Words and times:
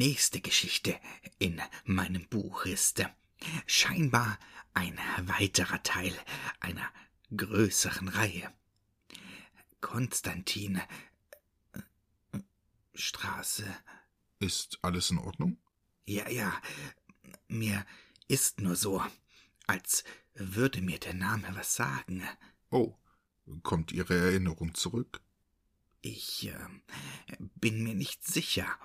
nächste 0.00 0.40
Geschichte 0.40 0.98
in 1.38 1.60
meinem 1.84 2.26
Buch 2.26 2.64
ist 2.64 3.04
scheinbar 3.66 4.38
ein 4.72 4.98
weiterer 5.24 5.82
Teil 5.82 6.14
einer 6.58 6.90
größeren 7.36 8.08
Reihe. 8.08 8.50
Konstantin 9.82 10.80
Straße. 12.94 13.66
Ist 14.38 14.78
alles 14.80 15.10
in 15.10 15.18
Ordnung? 15.18 15.58
Ja, 16.06 16.30
ja. 16.30 16.50
Mir 17.48 17.84
ist 18.26 18.62
nur 18.62 18.76
so, 18.76 19.04
als 19.66 20.02
würde 20.32 20.80
mir 20.80 20.98
der 20.98 21.12
Name 21.12 21.46
was 21.52 21.74
sagen. 21.76 22.26
Oh, 22.70 22.94
kommt 23.62 23.92
Ihre 23.92 24.16
Erinnerung 24.16 24.74
zurück? 24.74 25.20
Ich 26.00 26.48
äh, 26.48 26.56
bin 27.56 27.82
mir 27.82 27.94
nicht 27.94 28.26
sicher. 28.26 28.78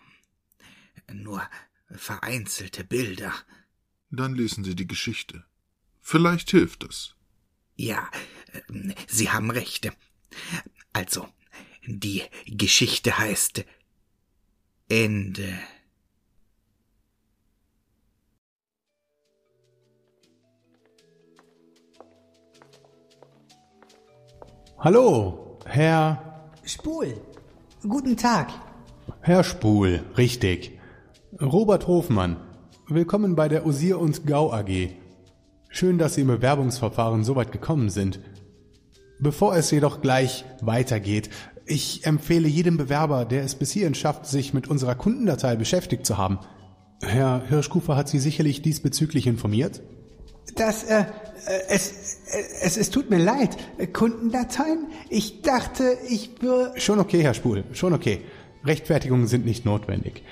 Nur 1.12 1.41
vereinzelte 1.90 2.84
Bilder. 2.84 3.34
Dann 4.09 4.36
lesen 4.36 4.64
Sie 4.64 4.76
die 4.76 4.88
Geschichte. 4.88 5.44
Vielleicht 6.02 6.52
hilft 6.52 6.84
es. 6.84 7.16
Ja, 7.75 8.09
äh, 8.53 8.94
Sie 9.08 9.30
haben 9.30 9.52
recht. 9.52 9.92
Also, 10.94 11.28
die 11.86 12.23
Geschichte 12.45 13.17
heißt 13.17 13.66
Ende. 14.88 15.59
Hallo, 24.78 25.59
Herr. 25.66 26.52
Spul. 26.64 27.19
Guten 27.81 28.16
Tag. 28.16 28.52
Herr 29.22 29.44
Spul, 29.44 30.03
richtig. 30.17 30.75
Robert 31.41 31.88
Hofmann. 31.88 32.38
Willkommen 32.88 33.36
bei 33.36 33.50
der 33.50 33.66
Osier 33.66 34.00
und 34.00 34.25
Gau 34.25 34.53
AG. 34.53 34.91
Schön, 35.67 35.97
dass 35.97 36.16
Sie 36.16 36.22
im 36.22 36.28
Bewerbungsverfahren 36.28 37.25
so 37.25 37.36
weit 37.36 37.52
gekommen 37.52 37.89
sind. 37.89 38.22
Bevor 39.19 39.53
es 39.58 39.69
jedoch 39.69 40.00
gleich 40.00 40.45
weitergeht, 40.61 41.30
ich 41.66 42.06
empfehle 42.06 42.47
jedem 42.47 42.78
Bewerber, 42.78 43.25
der 43.25 43.44
es 43.44 43.56
bis 43.56 43.72
hierhin 43.72 43.95
schafft, 43.95 44.28
sich 44.28 44.53
mit 44.53 44.69
unserer 44.69 44.95
Kundendatei 44.95 45.58
beschäftigt 45.58 46.06
zu 46.06 46.17
haben. 46.17 46.39
Herr 47.02 47.44
Hirschkufer 47.50 47.97
hat 47.97 48.08
Sie 48.08 48.19
sicherlich 48.19 48.61
diesbezüglich 48.61 49.28
informiert? 49.28 49.81
Das, 50.56 50.86
äh, 50.86 51.02
äh 51.02 51.06
es, 51.67 52.17
äh, 52.28 52.44
es, 52.61 52.78
es 52.78 52.89
tut 52.91 53.09
mir 53.09 53.19
leid. 53.19 53.58
Kundendateien? 53.91 54.88
Ich 55.09 55.41
dachte, 55.41 55.97
ich 56.08 56.41
würde... 56.41 56.80
Schon 56.80 57.00
okay, 57.00 57.22
Herr 57.23 57.33
Spul, 57.33 57.66
schon 57.73 57.91
okay. 57.91 58.22
Rechtfertigungen 58.63 59.28
sind 59.28 59.45
nicht 59.45 59.66
notwendig. 59.66 60.23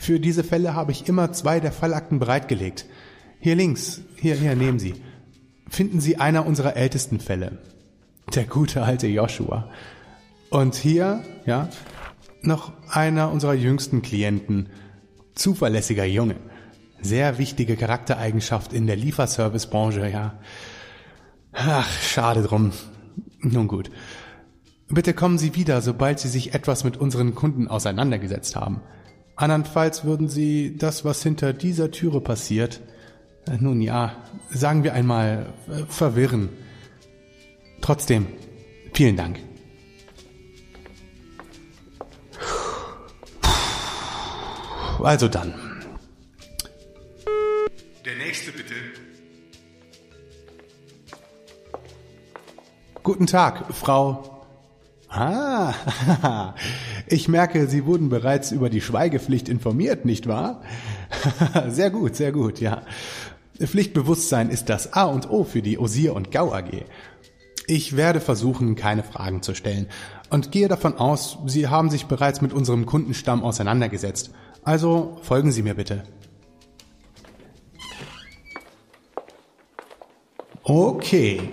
Für 0.00 0.18
diese 0.18 0.44
Fälle 0.44 0.74
habe 0.74 0.92
ich 0.92 1.08
immer 1.10 1.30
zwei 1.32 1.60
der 1.60 1.72
Fallakten 1.72 2.20
bereitgelegt. 2.20 2.86
Hier 3.38 3.54
links, 3.54 4.00
hier, 4.16 4.34
hier, 4.34 4.56
nehmen 4.56 4.78
Sie. 4.78 4.94
Finden 5.68 6.00
Sie 6.00 6.16
einer 6.16 6.46
unserer 6.46 6.74
ältesten 6.74 7.20
Fälle. 7.20 7.58
Der 8.34 8.44
gute 8.44 8.82
alte 8.82 9.08
Joshua. 9.08 9.68
Und 10.48 10.74
hier, 10.74 11.22
ja, 11.44 11.68
noch 12.40 12.72
einer 12.88 13.30
unserer 13.30 13.52
jüngsten 13.52 14.00
Klienten. 14.00 14.70
Zuverlässiger 15.34 16.06
Junge. 16.06 16.36
Sehr 17.02 17.36
wichtige 17.36 17.76
Charaktereigenschaft 17.76 18.72
in 18.72 18.86
der 18.86 18.96
Lieferservicebranche, 18.96 20.08
ja. 20.08 20.38
Ach, 21.52 21.92
schade 22.00 22.42
drum. 22.42 22.72
Nun 23.40 23.68
gut. 23.68 23.90
Bitte 24.88 25.12
kommen 25.12 25.36
Sie 25.36 25.54
wieder, 25.56 25.82
sobald 25.82 26.20
Sie 26.20 26.28
sich 26.28 26.54
etwas 26.54 26.84
mit 26.84 26.96
unseren 26.96 27.34
Kunden 27.34 27.68
auseinandergesetzt 27.68 28.56
haben. 28.56 28.80
Andernfalls 29.40 30.04
würden 30.04 30.28
Sie 30.28 30.76
das, 30.76 31.02
was 31.06 31.22
hinter 31.22 31.54
dieser 31.54 31.90
Türe 31.90 32.20
passiert, 32.20 32.82
äh, 33.46 33.56
nun 33.58 33.80
ja, 33.80 34.22
sagen 34.50 34.84
wir 34.84 34.92
einmal, 34.92 35.54
äh, 35.66 35.86
verwirren. 35.88 36.50
Trotzdem, 37.80 38.26
vielen 38.92 39.16
Dank. 39.16 39.38
Also 45.02 45.28
dann. 45.28 45.54
Der 48.04 48.16
nächste 48.18 48.52
bitte. 48.52 48.74
Guten 53.02 53.26
Tag, 53.26 53.74
Frau. 53.74 54.39
Ah, 55.10 55.74
ich 57.06 57.28
merke, 57.28 57.66
Sie 57.66 57.84
wurden 57.84 58.08
bereits 58.08 58.52
über 58.52 58.70
die 58.70 58.80
Schweigepflicht 58.80 59.48
informiert, 59.48 60.04
nicht 60.04 60.28
wahr? 60.28 60.62
Sehr 61.68 61.90
gut, 61.90 62.14
sehr 62.14 62.30
gut, 62.30 62.60
ja. 62.60 62.82
Pflichtbewusstsein 63.58 64.48
ist 64.48 64.68
das 64.68 64.92
A 64.92 65.04
und 65.04 65.28
O 65.28 65.42
für 65.42 65.60
die 65.60 65.78
Osier 65.78 66.14
und 66.14 66.30
Gau 66.30 66.52
AG. 66.52 66.84
Ich 67.66 67.96
werde 67.96 68.20
versuchen, 68.20 68.76
keine 68.76 69.02
Fragen 69.02 69.42
zu 69.42 69.54
stellen 69.54 69.86
und 70.30 70.52
gehe 70.52 70.68
davon 70.68 70.96
aus, 70.96 71.38
Sie 71.46 71.66
haben 71.66 71.90
sich 71.90 72.06
bereits 72.06 72.40
mit 72.40 72.52
unserem 72.52 72.86
Kundenstamm 72.86 73.42
auseinandergesetzt 73.42 74.30
also 74.62 75.18
folgen 75.22 75.52
Sie 75.52 75.62
mir 75.62 75.74
bitte. 75.74 76.02
Okay, 80.62 81.50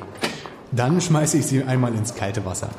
dann 0.71 0.99
schmeiße 0.99 1.37
ich 1.37 1.45
Sie 1.45 1.63
einmal 1.63 1.95
ins 1.95 2.13
kalte 2.13 2.45
Wasser. 2.45 2.69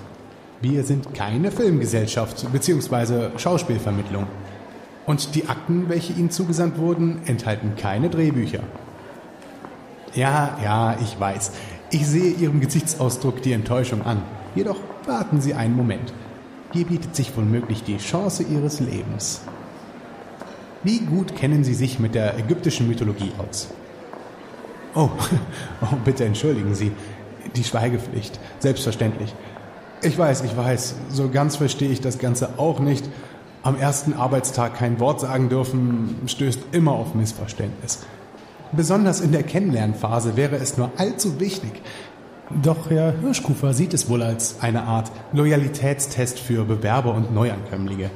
Wir 0.60 0.82
sind 0.82 1.14
keine 1.14 1.52
Filmgesellschaft 1.52 2.50
bzw. 2.52 3.38
Schauspielvermittlung. 3.38 4.26
Und 5.06 5.36
die 5.36 5.46
Akten, 5.46 5.88
welche 5.88 6.12
Ihnen 6.12 6.30
zugesandt 6.30 6.78
wurden, 6.78 7.20
enthalten 7.26 7.74
keine 7.76 8.10
Drehbücher. 8.10 8.64
Ja, 10.14 10.58
ja, 10.62 10.98
ich 11.00 11.18
weiß. 11.18 11.52
Ich 11.90 12.06
sehe 12.06 12.32
Ihrem 12.32 12.60
Gesichtsausdruck 12.60 13.40
die 13.40 13.52
Enttäuschung 13.52 14.02
an. 14.02 14.22
Jedoch 14.56 14.78
warten 15.06 15.40
Sie 15.40 15.54
einen 15.54 15.76
Moment. 15.76 16.12
Hier 16.72 16.86
bietet 16.86 17.14
sich 17.14 17.36
womöglich 17.36 17.84
die 17.84 17.98
Chance 17.98 18.42
Ihres 18.42 18.80
Lebens. 18.80 19.42
Wie 20.82 20.98
gut 20.98 21.36
kennen 21.36 21.62
Sie 21.62 21.74
sich 21.74 22.00
mit 22.00 22.16
der 22.16 22.36
ägyptischen 22.36 22.88
Mythologie 22.88 23.32
aus? 23.38 23.68
Oh, 24.94 25.08
oh, 25.82 25.96
bitte 26.04 26.24
entschuldigen 26.24 26.74
Sie. 26.74 26.90
Die 27.54 27.64
Schweigepflicht. 27.64 28.40
Selbstverständlich. 28.58 29.32
Ich 30.00 30.16
weiß, 30.16 30.42
ich 30.42 30.56
weiß. 30.56 30.94
So 31.10 31.28
ganz 31.28 31.56
verstehe 31.56 31.90
ich 31.90 32.00
das 32.00 32.18
Ganze 32.18 32.58
auch 32.58 32.78
nicht. 32.78 33.08
Am 33.62 33.76
ersten 33.76 34.14
Arbeitstag 34.14 34.74
kein 34.76 35.00
Wort 35.00 35.20
sagen 35.20 35.48
dürfen, 35.48 36.16
stößt 36.26 36.60
immer 36.72 36.92
auf 36.92 37.14
Missverständnis. 37.14 38.00
Besonders 38.70 39.20
in 39.20 39.32
der 39.32 39.42
Kennenlernphase 39.42 40.36
wäre 40.36 40.56
es 40.56 40.76
nur 40.76 40.92
allzu 40.98 41.40
wichtig. 41.40 41.82
Doch 42.62 42.90
Herr 42.90 43.12
Hirschkufer 43.20 43.74
sieht 43.74 43.92
es 43.92 44.08
wohl 44.08 44.22
als 44.22 44.56
eine 44.60 44.84
Art 44.84 45.10
Loyalitätstest 45.32 46.38
für 46.38 46.64
Bewerber 46.64 47.14
und 47.14 47.34
Neuankömmlinge. 47.34 48.10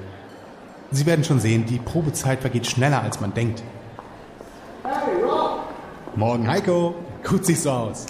Sie 0.90 1.06
werden 1.06 1.24
schon 1.24 1.40
sehen, 1.40 1.66
die 1.66 1.78
Probezeit 1.78 2.40
vergeht 2.40 2.66
schneller, 2.66 3.02
als 3.02 3.20
man 3.20 3.34
denkt. 3.34 3.62
Hey, 4.84 5.22
Rob! 5.22 5.64
Morgen, 6.16 6.46
Heiko. 6.48 6.94
Gut 7.28 7.44
sich's 7.44 7.64
so 7.64 7.70
aus. 7.70 8.06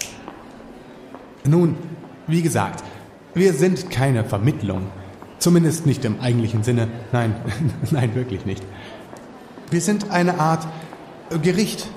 Nun, 1.45 1.75
wie 2.27 2.41
gesagt, 2.41 2.83
wir 3.33 3.53
sind 3.53 3.89
keine 3.89 4.23
Vermittlung. 4.23 4.87
Zumindest 5.39 5.85
nicht 5.85 6.05
im 6.05 6.21
eigentlichen 6.21 6.63
Sinne. 6.63 6.87
Nein, 7.11 7.35
nein, 7.91 8.15
wirklich 8.15 8.45
nicht. 8.45 8.63
Wir 9.71 9.81
sind 9.81 10.11
eine 10.11 10.39
Art 10.39 10.67
Gericht. 11.41 11.87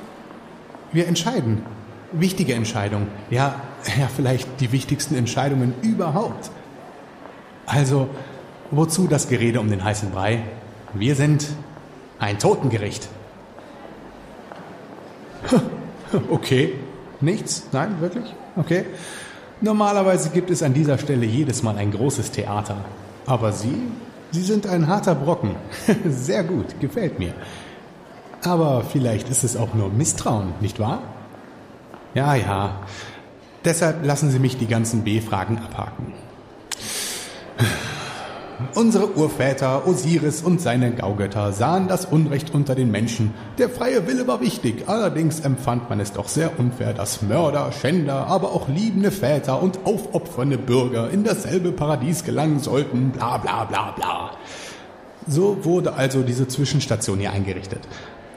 Wir 0.92 1.06
entscheiden. 1.06 1.62
Wichtige 2.12 2.54
Entscheidungen. 2.54 3.08
Ja, 3.30 3.60
ja, 3.98 4.08
vielleicht 4.14 4.60
die 4.60 4.72
wichtigsten 4.72 5.14
Entscheidungen 5.14 5.74
überhaupt. 5.82 6.50
Also, 7.66 8.08
wozu 8.70 9.06
das 9.08 9.28
Gerede 9.28 9.60
um 9.60 9.68
den 9.70 9.84
heißen 9.84 10.10
Brei? 10.10 10.42
Wir 10.94 11.14
sind 11.14 11.46
ein 12.18 12.38
Totengericht. 12.38 13.08
Okay. 16.30 16.72
Nichts? 17.20 17.66
Nein, 17.72 18.00
wirklich? 18.00 18.32
Okay. 18.54 18.84
Normalerweise 19.60 20.30
gibt 20.30 20.50
es 20.50 20.62
an 20.62 20.74
dieser 20.74 20.98
Stelle 20.98 21.24
jedes 21.24 21.62
Mal 21.62 21.76
ein 21.76 21.90
großes 21.90 22.30
Theater. 22.30 22.76
Aber 23.26 23.52
Sie, 23.52 23.88
Sie 24.30 24.42
sind 24.42 24.66
ein 24.66 24.86
harter 24.86 25.14
Brocken. 25.14 25.56
Sehr 26.08 26.44
gut, 26.44 26.78
gefällt 26.80 27.18
mir. 27.18 27.32
Aber 28.42 28.84
vielleicht 28.84 29.30
ist 29.30 29.44
es 29.44 29.56
auch 29.56 29.74
nur 29.74 29.88
Misstrauen, 29.88 30.52
nicht 30.60 30.78
wahr? 30.78 31.02
Ja, 32.14 32.34
ja. 32.34 32.80
Deshalb 33.64 34.04
lassen 34.04 34.30
Sie 34.30 34.38
mich 34.38 34.58
die 34.58 34.68
ganzen 34.68 35.02
B-Fragen 35.04 35.58
abhaken. 35.58 36.12
Unsere 38.76 39.16
Urväter, 39.16 39.86
Osiris 39.86 40.42
und 40.42 40.60
seine 40.60 40.90
Gaugötter 40.90 41.50
sahen 41.52 41.88
das 41.88 42.04
Unrecht 42.04 42.52
unter 42.52 42.74
den 42.74 42.90
Menschen. 42.90 43.32
Der 43.56 43.70
freie 43.70 44.06
Wille 44.06 44.26
war 44.26 44.42
wichtig, 44.42 44.86
allerdings 44.86 45.40
empfand 45.40 45.88
man 45.88 45.98
es 45.98 46.12
doch 46.12 46.28
sehr 46.28 46.60
unfair, 46.60 46.92
dass 46.92 47.22
Mörder, 47.22 47.72
Schänder, 47.72 48.26
aber 48.26 48.52
auch 48.52 48.68
liebende 48.68 49.10
Väter 49.10 49.62
und 49.62 49.78
aufopfernde 49.84 50.58
Bürger 50.58 51.10
in 51.10 51.24
dasselbe 51.24 51.72
Paradies 51.72 52.22
gelangen 52.22 52.58
sollten, 52.58 53.12
bla 53.12 53.38
bla 53.38 53.64
bla 53.64 53.92
bla. 53.92 54.32
So 55.26 55.64
wurde 55.64 55.94
also 55.94 56.20
diese 56.20 56.46
Zwischenstation 56.46 57.18
hier 57.18 57.32
eingerichtet. 57.32 57.80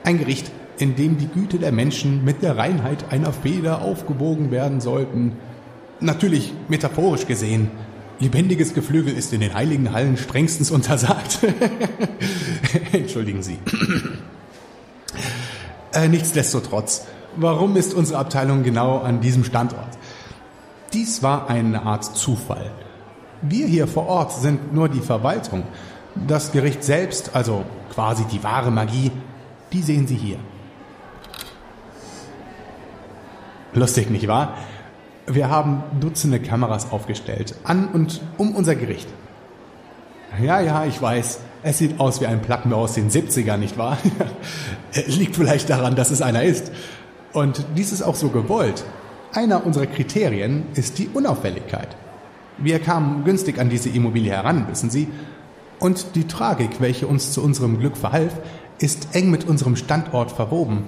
Ein 0.06 0.20
Gericht, 0.20 0.50
in 0.78 0.96
dem 0.96 1.18
die 1.18 1.28
Güte 1.28 1.60
der 1.60 1.74
Menschen 1.74 2.24
mit 2.24 2.44
der 2.44 2.56
Reinheit 2.56 3.12
einer 3.12 3.34
Feder 3.34 3.82
aufgewogen 3.82 4.52
werden 4.52 4.80
sollten. 4.80 5.34
Natürlich 6.00 6.54
metaphorisch 6.70 7.28
gesehen. 7.28 7.72
Lebendiges 8.20 8.74
Geflügel 8.74 9.14
ist 9.14 9.32
in 9.32 9.40
den 9.40 9.54
heiligen 9.54 9.94
Hallen 9.94 10.18
strengstens 10.18 10.72
untersagt. 10.72 11.40
Entschuldigen 12.92 13.42
Sie. 13.42 13.58
äh, 15.94 16.10
nichtsdestotrotz, 16.10 17.06
warum 17.38 17.78
ist 17.78 17.94
unsere 17.94 18.20
Abteilung 18.20 18.64
genau 18.64 19.00
an 19.00 19.22
diesem 19.22 19.46
Standort? 19.46 19.98
Dies 20.92 21.24
war 21.24 21.50
eine 21.50 21.84
Art 21.84 22.04
Zufall. 22.04 22.72
Wir 23.42 23.68
hier 23.68 23.88
vor 23.88 24.08
Ort 24.08 24.34
sind 24.34 24.74
nur 24.74 24.90
die 24.90 25.00
Verwaltung. 25.00 25.64
Das 26.28 26.52
Gericht 26.52 26.84
selbst, 26.84 27.36
also 27.36 27.64
quasi 27.94 28.26
die 28.26 28.44
wahre 28.44 28.70
Magie, 28.70 29.12
die 29.72 29.82
sehen 29.82 30.08
Sie 30.08 30.16
hier. 30.16 30.40
Lustig, 33.74 34.10
nicht 34.10 34.28
wahr? 34.28 34.58
Wir 35.32 35.48
haben 35.52 35.84
Dutzende 36.00 36.40
Kameras 36.40 36.92
aufgestellt, 36.92 37.54
an 37.64 37.90
und 37.90 38.20
um 38.40 38.56
unser 38.56 38.74
Gericht. 38.76 39.08
Ja, 40.42 40.60
ja, 40.60 40.86
ich 40.86 41.00
weiß. 41.00 41.40
Es 41.62 41.78
sieht 41.78 42.00
aus 42.00 42.20
wie 42.20 42.26
ein 42.26 42.42
Platten 42.42 42.74
aus 42.74 42.94
den 42.94 43.12
70ern, 43.12 43.58
nicht 43.58 43.78
wahr? 43.78 44.00
Liegt 45.06 45.36
vielleicht 45.36 45.70
daran, 45.70 45.96
dass 45.96 46.10
es 46.10 46.24
einer 46.24 46.42
ist. 46.42 46.72
Und 47.32 47.64
dies 47.78 47.92
ist 47.92 48.02
auch 48.02 48.16
so 48.16 48.30
gewollt. 48.30 48.84
Einer 49.32 49.68
unserer 49.68 49.86
Kriterien 49.86 50.64
ist 50.74 50.98
die 50.98 51.10
Unauffälligkeit. 51.10 51.96
Wir 52.58 52.80
kamen 52.80 53.24
günstig 53.24 53.60
an 53.60 53.70
diese 53.70 53.90
Immobilie 53.90 54.32
heran, 54.32 54.68
wissen 54.68 54.90
Sie. 54.90 55.10
Und 55.78 56.16
die 56.16 56.28
Tragik, 56.28 56.82
welche 56.82 57.06
uns 57.06 57.34
zu 57.34 57.44
unserem 57.44 57.78
Glück 57.78 57.98
verhalf, 57.98 58.34
ist 58.80 59.10
eng 59.14 59.30
mit 59.30 59.48
unserem 59.48 59.76
Standort 59.76 60.32
verwoben. 60.32 60.88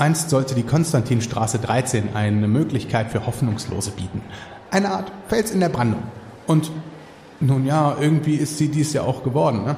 Einst 0.00 0.30
sollte 0.30 0.54
die 0.54 0.62
Konstantinstraße 0.62 1.58
13 1.58 2.14
eine 2.14 2.48
Möglichkeit 2.48 3.10
für 3.10 3.26
Hoffnungslose 3.26 3.90
bieten. 3.90 4.22
Eine 4.70 4.90
Art 4.90 5.12
Fels 5.28 5.50
in 5.50 5.60
der 5.60 5.68
Brandung. 5.68 6.02
Und 6.46 6.70
nun 7.40 7.66
ja, 7.66 7.96
irgendwie 8.00 8.34
ist 8.34 8.58
sie 8.58 8.68
dies 8.68 8.92
ja 8.92 9.02
auch 9.02 9.22
geworden. 9.22 9.64
Ne? 9.64 9.76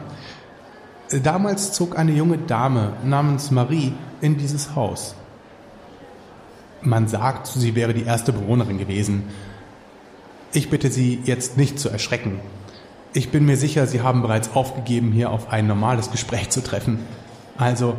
Damals 1.23 1.73
zog 1.73 1.99
eine 1.99 2.13
junge 2.13 2.39
Dame 2.39 2.93
namens 3.05 3.51
Marie 3.51 3.93
in 4.21 4.37
dieses 4.37 4.75
Haus. 4.75 5.15
Man 6.83 7.09
sagt, 7.09 7.47
sie 7.47 7.75
wäre 7.75 7.93
die 7.93 8.05
erste 8.05 8.33
Bewohnerin 8.33 8.79
gewesen. 8.79 9.25
Ich 10.53 10.71
bitte 10.71 10.91
Sie 10.91 11.21
jetzt 11.25 11.57
nicht 11.57 11.79
zu 11.79 11.91
erschrecken. 11.91 12.41
Ich 13.13 13.31
bin 13.31 13.45
mir 13.45 13.57
sicher, 13.57 13.87
Sie 13.87 14.01
haben 14.01 14.23
bereits 14.23 14.55
aufgegeben, 14.55 15.13
hier 15.13 15.31
auf 15.31 15.53
ein 15.53 15.67
normales 15.67 16.11
Gespräch 16.11 16.51
zu 16.51 16.63
treffen. 16.63 17.01
Also, 17.57 17.97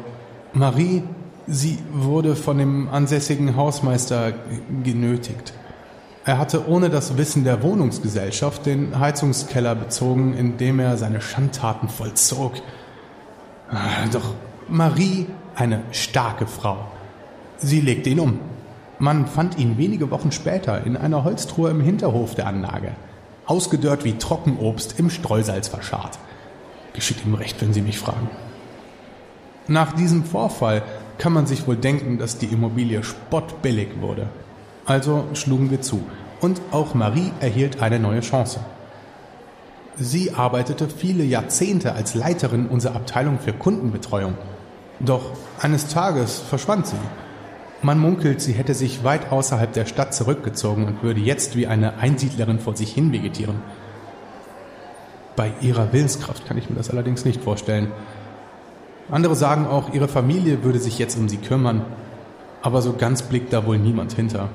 Marie 0.54 1.04
Sie 1.48 1.80
wurde 1.92 2.36
von 2.36 2.58
dem 2.58 2.90
ansässigen 2.90 3.56
Hausmeister 3.56 4.34
genötigt. 4.84 5.54
Er 6.24 6.38
hatte 6.38 6.70
ohne 6.70 6.90
das 6.90 7.18
Wissen 7.18 7.44
der 7.44 7.64
Wohnungsgesellschaft 7.64 8.66
den 8.68 9.00
Heizungskeller 9.00 9.74
bezogen, 9.74 10.36
in 10.36 10.58
dem 10.58 10.80
er 10.80 10.98
seine 10.98 11.20
Schandtaten 11.20 11.90
vollzog. 11.90 12.54
Doch 14.12 14.36
Marie, 14.68 15.28
eine 15.56 15.82
starke 15.92 16.46
Frau. 16.46 16.78
Sie 17.58 17.82
legte 17.82 18.10
ihn 18.12 18.20
um. 18.20 18.40
Man 19.00 19.26
fand 19.26 19.58
ihn 19.58 19.80
wenige 19.80 20.12
Wochen 20.12 20.32
später 20.32 20.86
in 20.86 20.96
einer 20.96 21.24
Holztruhe 21.24 21.72
im 21.72 21.82
Hinterhof 21.82 22.36
der 22.36 22.46
Anlage. 22.46 22.92
Ausgedörrt 23.48 24.06
wie 24.06 24.14
Trockenobst 24.14 25.00
im 25.00 25.10
Streusalz 25.10 25.70
verscharrt. 25.70 26.20
Geschieht 26.94 27.26
ihm 27.26 27.34
recht, 27.34 27.60
wenn 27.62 27.74
Sie 27.74 27.82
mich 27.82 27.98
fragen. 27.98 28.30
Nach 29.68 29.94
diesem 29.94 30.24
Vorfall 30.24 30.84
kann 31.22 31.34
man 31.34 31.46
sich 31.46 31.68
wohl 31.68 31.76
denken, 31.76 32.18
dass 32.18 32.40
die 32.40 32.48
Immobilie 32.48 33.04
spottbillig 33.04 34.02
wurde. 34.02 34.28
Also 34.88 35.26
schlugen 35.36 35.70
wir 35.70 35.80
zu 35.80 36.02
und 36.42 36.60
auch 36.72 36.96
Marie 36.96 37.32
erhielt 37.40 37.80
eine 37.80 38.00
neue 38.00 38.22
Chance. 38.22 38.60
Sie 39.98 40.34
arbeitete 40.34 40.90
viele 40.90 41.24
Jahrzehnte 41.24 41.94
als 41.94 42.16
Leiterin 42.16 42.66
unserer 42.66 42.96
Abteilung 42.96 43.38
für 43.38 43.54
Kundenbetreuung. 43.54 44.34
Doch 45.00 45.22
eines 45.60 45.90
Tages 45.90 46.40
verschwand 46.40 46.88
sie. 46.88 46.96
Man 47.84 48.00
munkelt, 48.00 48.42
sie 48.42 48.54
hätte 48.54 48.74
sich 48.74 49.04
weit 49.04 49.32
außerhalb 49.32 49.72
der 49.74 49.86
Stadt 49.86 50.16
zurückgezogen 50.16 50.88
und 50.88 51.04
würde 51.04 51.20
jetzt 51.20 51.56
wie 51.56 51.68
eine 51.68 52.00
Einsiedlerin 52.00 52.60
vor 52.60 52.76
sich 52.76 52.94
hin 52.94 53.12
vegetieren. 53.12 53.62
Bei 55.36 55.54
ihrer 55.62 55.94
Willenskraft 55.94 56.48
kann 56.48 56.58
ich 56.58 56.68
mir 56.68 56.78
das 56.78 56.90
allerdings 56.90 57.26
nicht 57.26 57.44
vorstellen. 57.44 57.92
Andere 59.12 59.36
sagen 59.36 59.68
auch, 59.68 59.94
ihre 59.94 60.08
Familie 60.08 60.64
würde 60.64 60.80
sich 60.80 60.98
jetzt 60.98 61.18
um 61.18 61.28
sie 61.28 61.38
kümmern, 61.38 61.84
aber 62.62 62.82
so 62.82 62.94
ganz 62.94 63.24
blickt 63.24 63.52
da 63.52 63.66
wohl 63.66 63.78
niemand 63.78 64.14
hinter. 64.14 64.50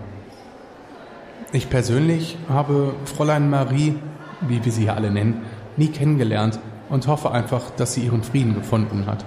Ich 1.52 1.68
persönlich 1.70 2.38
habe 2.48 2.94
Fräulein 3.04 3.50
Marie, 3.50 3.96
wie 4.40 4.64
wir 4.64 4.72
sie 4.72 4.82
hier 4.82 4.96
alle 4.96 5.10
nennen, 5.10 5.42
nie 5.76 5.88
kennengelernt 5.88 6.58
und 6.88 7.06
hoffe 7.06 7.30
einfach, 7.30 7.70
dass 7.76 7.94
sie 7.94 8.02
ihren 8.02 8.22
Frieden 8.22 8.54
gefunden 8.54 9.04
hat. 9.06 9.24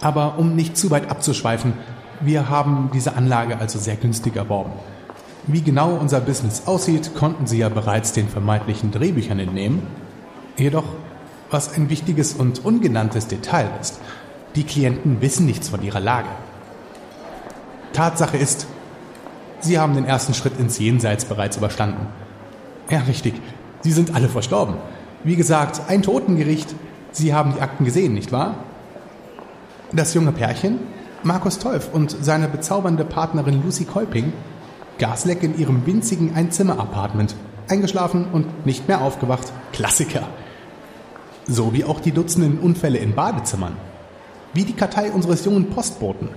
Aber 0.00 0.38
um 0.38 0.54
nicht 0.54 0.76
zu 0.76 0.90
weit 0.90 1.10
abzuschweifen, 1.10 1.72
wir 2.20 2.48
haben 2.48 2.90
diese 2.94 3.16
Anlage 3.16 3.58
also 3.58 3.78
sehr 3.78 3.96
günstig 3.96 4.36
erworben. 4.36 4.72
Wie 5.46 5.62
genau 5.62 5.94
unser 5.94 6.20
Business 6.20 6.62
aussieht, 6.66 7.14
konnten 7.14 7.46
Sie 7.46 7.58
ja 7.58 7.68
bereits 7.68 8.12
den 8.12 8.28
vermeintlichen 8.28 8.92
Drehbüchern 8.92 9.38
entnehmen. 9.38 9.82
Jedoch 10.56 10.84
was 11.50 11.74
ein 11.74 11.90
wichtiges 11.90 12.32
und 12.32 12.64
ungenanntes 12.64 13.26
Detail 13.26 13.70
ist. 13.80 14.00
Die 14.54 14.64
Klienten 14.64 15.20
wissen 15.20 15.46
nichts 15.46 15.68
von 15.68 15.82
ihrer 15.82 16.00
Lage. 16.00 16.28
Tatsache 17.92 18.36
ist, 18.36 18.66
sie 19.60 19.78
haben 19.78 19.94
den 19.94 20.04
ersten 20.04 20.34
Schritt 20.34 20.58
ins 20.58 20.78
Jenseits 20.78 21.24
bereits 21.24 21.56
überstanden. 21.56 22.06
Ja, 22.88 23.00
richtig. 23.00 23.34
Sie 23.82 23.92
sind 23.92 24.14
alle 24.14 24.28
verstorben. 24.28 24.76
Wie 25.24 25.36
gesagt, 25.36 25.82
ein 25.88 26.02
Totengericht. 26.02 26.74
Sie 27.12 27.34
haben 27.34 27.54
die 27.54 27.60
Akten 27.60 27.84
gesehen, 27.84 28.14
nicht 28.14 28.32
wahr? 28.32 28.54
Das 29.92 30.14
junge 30.14 30.32
Pärchen, 30.32 30.78
Markus 31.24 31.58
Teuf 31.58 31.92
und 31.92 32.16
seine 32.20 32.48
bezaubernde 32.48 33.04
Partnerin 33.04 33.62
Lucy 33.62 33.84
Kolping, 33.84 34.32
Gasleck 34.98 35.42
in 35.42 35.58
ihrem 35.58 35.84
winzigen 35.86 36.34
Einzimmer-Apartment, 36.34 37.34
eingeschlafen 37.68 38.26
und 38.32 38.66
nicht 38.66 38.86
mehr 38.86 39.00
aufgewacht. 39.00 39.52
Klassiker 39.72 40.28
so 41.50 41.72
wie 41.72 41.84
auch 41.84 42.00
die 42.00 42.12
Dutzenden 42.12 42.58
Unfälle 42.58 42.98
in 42.98 43.14
Badezimmern. 43.14 43.76
Wie 44.54 44.64
die 44.64 44.72
Kartei 44.72 45.10
unseres 45.10 45.44
jungen 45.44 45.70
Postboten. 45.70 46.28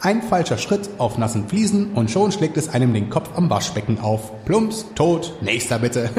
Ein 0.00 0.22
falscher 0.22 0.58
Schritt 0.58 0.90
auf 0.98 1.18
nassen 1.18 1.48
Fliesen 1.48 1.92
und 1.94 2.10
schon 2.10 2.30
schlägt 2.30 2.56
es 2.56 2.68
einem 2.68 2.92
den 2.92 3.10
Kopf 3.10 3.30
am 3.36 3.50
Waschbecken 3.50 4.00
auf. 4.00 4.44
Plumps, 4.44 4.86
tot, 4.94 5.34
nächster 5.40 5.78
bitte. 5.78 6.10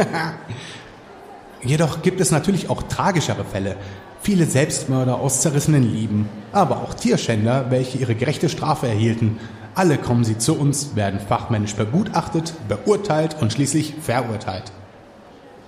Jedoch 1.64 2.02
gibt 2.02 2.22
es 2.22 2.32
natürlich 2.32 2.70
auch 2.70 2.84
tragischere 2.84 3.46
Fälle. 3.46 3.76
Viele 4.22 4.46
Selbstmörder 4.46 5.20
aus 5.20 5.42
zerrissenen 5.42 5.84
Lieben, 5.84 6.28
aber 6.52 6.78
auch 6.78 6.94
Tierschänder, 6.94 7.68
welche 7.70 7.98
ihre 7.98 8.16
gerechte 8.16 8.50
Strafe 8.50 8.88
erhielten. 8.88 9.38
Alle 9.76 9.98
kommen 9.98 10.26
sie 10.26 10.38
zu 10.38 10.58
uns, 10.58 10.96
werden 10.96 11.20
fachmännisch 11.22 11.76
begutachtet, 11.76 12.54
beurteilt 12.68 13.38
und 13.40 13.54
schließlich 13.54 13.96
verurteilt. 14.02 14.74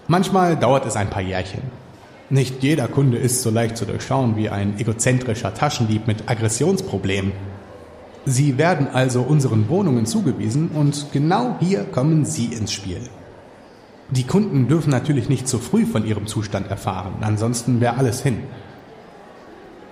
Manchmal 0.08 0.58
dauert 0.58 0.86
es 0.86 0.98
ein 0.98 1.10
paar 1.10 1.22
Jährchen. 1.22 1.81
Nicht 2.32 2.64
jeder 2.64 2.88
Kunde 2.88 3.18
ist 3.18 3.42
so 3.42 3.50
leicht 3.50 3.76
zu 3.76 3.84
durchschauen 3.84 4.38
wie 4.38 4.48
ein 4.48 4.80
egozentrischer 4.80 5.54
Taschendieb 5.54 6.08
mit 6.08 6.30
Aggressionsproblemen. 6.30 7.34
Sie 8.26 8.58
werden 8.58 8.88
also 8.88 9.22
unseren 9.22 9.68
Wohnungen 9.68 10.06
zugewiesen 10.06 10.70
und 10.70 11.08
genau 11.12 11.58
hier 11.60 11.84
kommen 11.84 12.24
Sie 12.24 12.46
ins 12.46 12.72
Spiel. 12.72 13.02
Die 14.12 14.26
Kunden 14.26 14.70
dürfen 14.70 14.92
natürlich 14.92 15.28
nicht 15.28 15.46
zu 15.46 15.60
früh 15.60 15.86
von 15.86 16.06
ihrem 16.06 16.26
Zustand 16.26 16.70
erfahren, 16.70 17.16
ansonsten 17.20 17.82
wäre 17.82 17.98
alles 17.98 18.24
hin. 18.24 18.38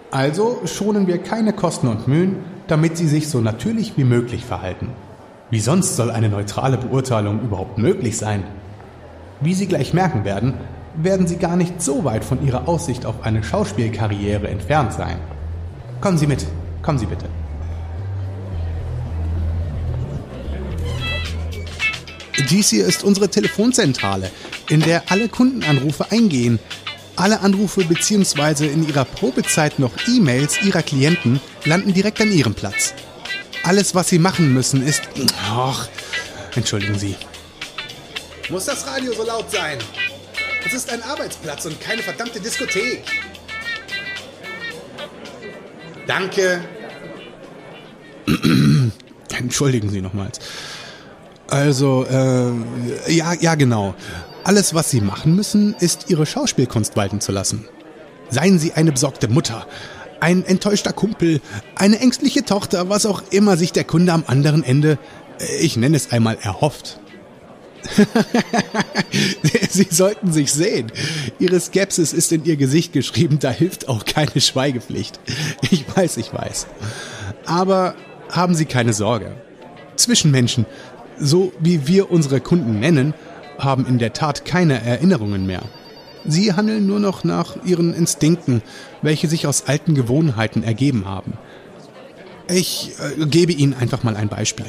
Also 0.10 0.62
schonen 0.64 1.08
wir 1.08 1.18
keine 1.18 1.52
Kosten 1.52 1.90
und 1.90 2.08
Mühen, 2.08 2.38
damit 2.68 2.96
sie 2.96 3.10
sich 3.10 3.28
so 3.28 3.42
natürlich 3.42 3.98
wie 3.98 4.06
möglich 4.06 4.46
verhalten. 4.46 4.92
Wie 5.50 5.60
sonst 5.60 5.98
soll 5.98 6.10
eine 6.10 6.30
neutrale 6.30 6.78
Beurteilung 6.78 7.42
überhaupt 7.42 7.78
möglich 7.78 8.18
sein? 8.18 8.46
Wie 9.42 9.54
Sie 9.54 9.68
gleich 9.68 9.94
merken 9.94 10.24
werden, 10.24 10.54
werden 10.96 11.28
Sie 11.28 11.38
gar 11.38 11.56
nicht 11.56 11.82
so 11.82 12.04
weit 12.04 12.26
von 12.26 12.46
Ihrer 12.46 12.68
Aussicht 12.68 13.06
auf 13.06 13.24
eine 13.24 13.44
Schauspielkarriere 13.44 14.48
entfernt 14.48 14.94
sein. 14.94 15.18
Kommen 16.02 16.18
Sie 16.18 16.28
mit, 16.28 16.46
kommen 16.82 16.98
Sie 16.98 17.06
bitte. 17.06 17.26
Dies 22.50 22.70
hier 22.70 22.86
ist 22.86 23.04
unsere 23.04 23.30
Telefonzentrale. 23.30 24.32
in 24.70 24.82
der 24.82 25.04
alle 25.12 25.28
Kundenanrufe 25.28 26.12
eingehen. 26.12 26.60
Alle 27.16 27.42
Anrufe 27.42 27.84
bzw. 27.84 28.68
in 28.68 28.88
ihrer 28.88 29.04
Probezeit 29.04 29.80
noch 29.80 29.92
E-Mails 30.08 30.62
ihrer 30.62 30.84
Klienten 30.84 31.42
landen 31.66 31.94
direkt 31.94 32.22
an 32.22 32.32
ihrem 32.32 32.54
Platz. 32.54 32.94
Alles, 33.64 33.94
was 33.94 34.08
sie 34.08 34.20
machen 34.20 34.54
müssen, 34.54 34.86
ist... 34.86 35.02
Ach, 35.50 35.90
entschuldigen 36.56 36.98
Sie. 36.98 37.16
Muss 38.50 38.66
das 38.66 38.88
Radio 38.88 39.12
so 39.14 39.24
laut 39.26 39.52
sein? 39.52 39.78
Es 40.66 40.74
ist 40.74 40.90
ein 40.92 41.02
Arbeitsplatz 41.04 41.66
und 41.66 41.80
keine 41.82 42.02
verdammte 42.02 42.40
Diskothek. 42.40 43.04
Danke. 46.08 46.62
Entschuldigen 49.38 49.90
Sie 49.90 50.02
nochmals. 50.02 50.40
Also, 51.48 52.06
äh, 52.06 53.12
ja, 53.12 53.34
ja, 53.34 53.56
genau. 53.56 53.96
Alles, 54.44 54.74
was 54.74 54.90
Sie 54.90 55.02
machen 55.02 55.36
müssen, 55.36 55.76
ist 55.80 56.10
Ihre 56.10 56.26
Schauspielkunst 56.26 56.96
walten 56.96 57.22
zu 57.22 57.32
lassen. 57.32 57.68
Seien 58.30 58.60
Sie 58.60 58.74
eine 58.74 58.92
besorgte 58.92 59.28
Mutter, 59.28 59.68
ein 60.20 60.46
enttäuschter 60.46 60.94
Kumpel, 60.94 61.42
eine 61.76 62.00
ängstliche 62.00 62.44
Tochter, 62.44 62.90
was 62.90 63.06
auch 63.06 63.24
immer 63.32 63.58
sich 63.58 63.72
der 63.72 63.84
Kunde 63.84 64.14
am 64.14 64.24
anderen 64.28 64.64
Ende, 64.64 65.00
äh, 65.40 65.58
ich 65.58 65.78
nenne 65.78 65.98
es 65.98 66.12
einmal, 66.12 66.38
erhofft. 66.42 67.00
Sie 69.70 69.88
sollten 69.90 70.32
sich 70.32 70.52
sehen. 70.52 70.92
Ihre 71.40 71.60
Skepsis 71.60 72.14
ist 72.14 72.32
in 72.32 72.46
Ihr 72.46 72.58
Gesicht 72.58 72.94
geschrieben, 72.94 73.40
da 73.40 73.52
hilft 73.52 73.88
auch 73.88 74.06
keine 74.06 74.42
Schweigepflicht. 74.42 75.20
Ich 75.72 75.86
weiß, 75.96 76.18
ich 76.18 76.34
weiß. 76.34 76.68
Aber 77.46 77.96
haben 78.32 78.56
Sie 78.56 78.66
keine 78.66 78.94
Sorge. 78.94 79.34
Zwischenmenschen, 79.96 80.66
so 81.20 81.52
wie 81.60 81.88
wir 81.88 82.12
unsere 82.12 82.42
Kunden 82.42 82.80
nennen, 82.80 83.14
haben 83.58 83.86
in 83.86 84.00
der 84.00 84.14
Tat 84.14 84.46
keine 84.46 84.82
Erinnerungen 84.82 85.46
mehr. 85.46 85.62
Sie 86.26 86.54
handeln 86.54 86.86
nur 86.86 87.00
noch 87.00 87.24
nach 87.24 87.64
ihren 87.66 87.94
Instinkten, 87.94 88.62
welche 89.02 89.28
sich 89.28 89.48
aus 89.48 89.68
alten 89.68 89.96
Gewohnheiten 89.96 90.64
ergeben 90.64 91.06
haben. 91.06 91.34
Ich 92.50 92.94
äh, 93.00 93.26
gebe 93.28 93.54
Ihnen 93.54 93.76
einfach 93.76 94.02
mal 94.02 94.16
ein 94.16 94.28
Beispiel. 94.28 94.66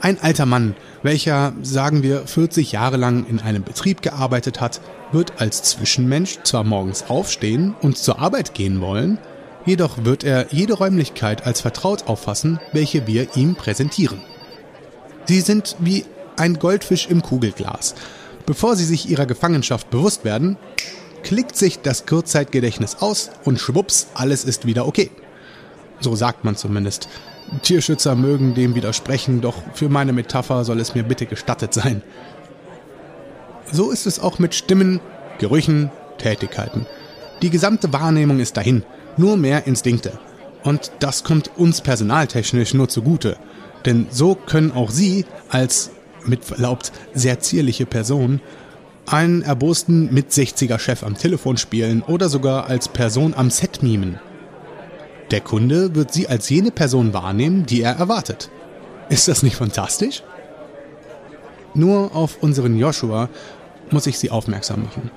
Ein 0.00 0.18
alter 0.20 0.46
Mann, 0.46 0.74
welcher, 1.02 1.52
sagen 1.62 2.02
wir, 2.02 2.26
40 2.26 2.72
Jahre 2.72 2.96
lang 2.96 3.26
in 3.26 3.38
einem 3.40 3.64
Betrieb 3.64 4.00
gearbeitet 4.00 4.60
hat, 4.62 4.80
wird 5.12 5.34
als 5.38 5.62
Zwischenmensch 5.62 6.38
zwar 6.44 6.64
morgens 6.64 7.04
aufstehen 7.08 7.74
und 7.82 7.98
zur 7.98 8.18
Arbeit 8.18 8.54
gehen 8.54 8.80
wollen, 8.80 9.18
jedoch 9.66 10.04
wird 10.04 10.24
er 10.24 10.46
jede 10.50 10.72
Räumlichkeit 10.74 11.46
als 11.46 11.60
vertraut 11.60 12.08
auffassen, 12.08 12.60
welche 12.72 13.06
wir 13.06 13.36
ihm 13.36 13.56
präsentieren. 13.56 14.20
Sie 15.26 15.42
sind 15.42 15.76
wie 15.80 16.06
ein 16.36 16.58
Goldfisch 16.58 17.08
im 17.08 17.20
Kugelglas. 17.20 17.94
Bevor 18.46 18.76
sie 18.76 18.86
sich 18.86 19.10
ihrer 19.10 19.26
Gefangenschaft 19.26 19.90
bewusst 19.90 20.24
werden, 20.24 20.56
klickt 21.22 21.56
sich 21.56 21.80
das 21.80 22.06
Kurzzeitgedächtnis 22.06 22.96
aus 23.00 23.30
und 23.44 23.60
schwupps, 23.60 24.06
alles 24.14 24.44
ist 24.44 24.64
wieder 24.64 24.86
okay. 24.86 25.10
So 26.00 26.14
sagt 26.14 26.44
man 26.44 26.56
zumindest. 26.56 27.08
Tierschützer 27.62 28.14
mögen 28.14 28.54
dem 28.54 28.74
widersprechen, 28.74 29.40
doch 29.40 29.54
für 29.74 29.88
meine 29.88 30.12
Metapher 30.12 30.64
soll 30.64 30.80
es 30.80 30.94
mir 30.94 31.02
bitte 31.02 31.26
gestattet 31.26 31.72
sein. 31.72 32.02
So 33.72 33.90
ist 33.90 34.06
es 34.06 34.20
auch 34.20 34.38
mit 34.38 34.54
Stimmen, 34.54 35.00
Gerüchen, 35.38 35.90
Tätigkeiten. 36.18 36.86
Die 37.42 37.50
gesamte 37.50 37.92
Wahrnehmung 37.92 38.40
ist 38.40 38.56
dahin, 38.56 38.82
nur 39.16 39.36
mehr 39.36 39.66
Instinkte. 39.66 40.18
Und 40.62 40.90
das 40.98 41.24
kommt 41.24 41.50
uns 41.56 41.80
personaltechnisch 41.80 42.74
nur 42.74 42.88
zugute. 42.88 43.36
Denn 43.86 44.06
so 44.10 44.34
können 44.34 44.72
auch 44.72 44.90
Sie 44.90 45.24
als, 45.48 45.90
mit 46.26 46.44
Verlaubt, 46.44 46.92
sehr 47.14 47.40
zierliche 47.40 47.86
Person 47.86 48.40
einen 49.06 49.42
erbosten 49.42 50.12
mit 50.12 50.30
60er 50.30 50.78
Chef 50.78 51.02
am 51.02 51.16
Telefon 51.16 51.56
spielen 51.56 52.02
oder 52.02 52.28
sogar 52.28 52.66
als 52.66 52.88
Person 52.88 53.34
am 53.34 53.50
Set 53.50 53.82
mimen. 53.82 54.20
Der 55.30 55.40
Kunde 55.40 55.94
wird 55.94 56.12
Sie 56.12 56.28
als 56.28 56.48
jene 56.48 56.70
Person 56.70 57.12
wahrnehmen, 57.12 57.66
die 57.66 57.82
er 57.82 57.96
erwartet. 57.96 58.50
Ist 59.08 59.28
das 59.28 59.42
nicht 59.42 59.56
fantastisch? 59.56 60.22
Nur 61.74 62.14
auf 62.14 62.42
unseren 62.42 62.78
Joshua 62.78 63.28
muss 63.90 64.06
ich 64.06 64.18
Sie 64.18 64.30
aufmerksam 64.30 64.84
machen. 64.84 65.10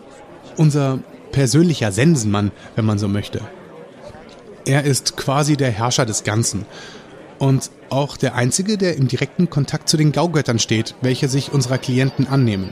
Unser 0.58 1.00
persönlicher 1.32 1.92
Sensenmann, 1.92 2.52
wenn 2.76 2.86
man 2.86 3.00
so 3.00 3.08
möchte. 3.08 3.42
Er 4.66 4.84
ist 4.84 5.18
quasi 5.18 5.58
der 5.58 5.72
Herrscher 5.72 6.06
des 6.06 6.24
Ganzen 6.24 6.66
und 7.40 7.72
auch 7.90 8.18
der 8.18 8.36
Einzige, 8.36 8.78
der 8.78 8.98
im 8.98 9.08
direkten 9.08 9.50
Kontakt 9.50 9.90
zu 9.90 9.98
den 9.98 10.12
Gaugöttern 10.12 10.60
steht, 10.60 10.96
welche 11.02 11.28
sich 11.28 11.52
unserer 11.52 11.78
Klienten 11.78 12.28
annehmen. 12.28 12.70